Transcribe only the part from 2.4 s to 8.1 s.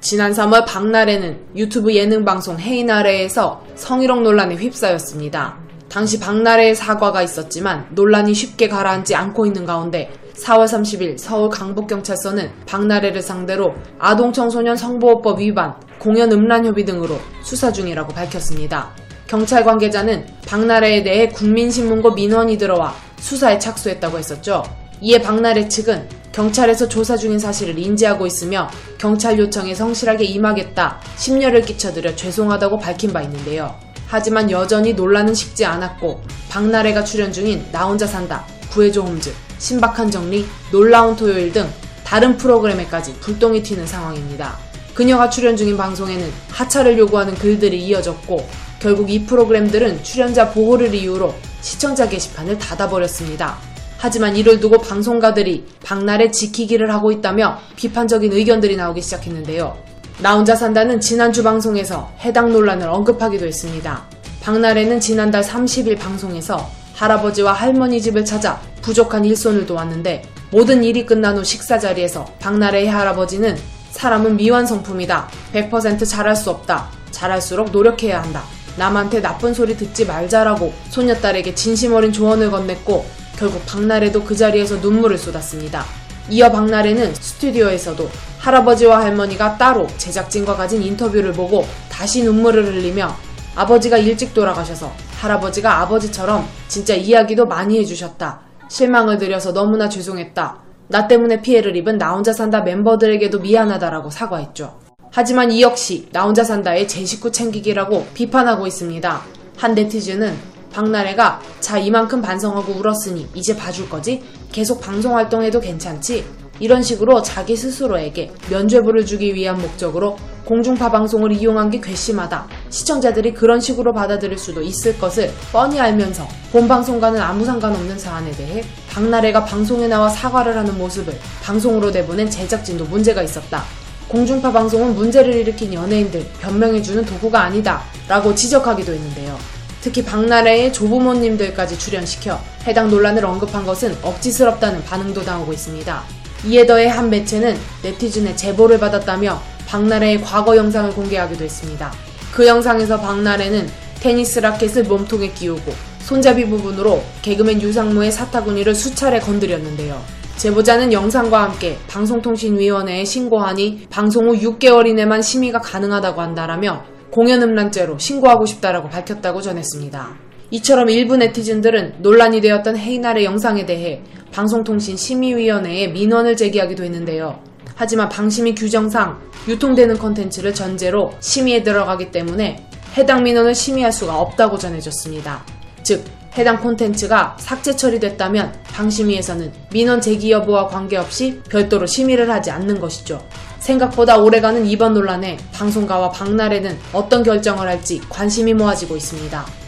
헤이나래에서 성희롱 논란에 휩싸였습니다. 당시 박나래의 사과가 있었지만